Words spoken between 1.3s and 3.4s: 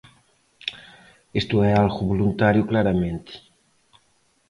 Isto é algo voluntario claramente.